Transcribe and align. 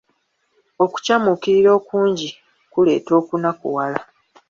Okucamuukirira 0.83 1.69
okungi 1.79 2.29
kuleeta 2.71 3.11
okunakuwala. 3.21 4.01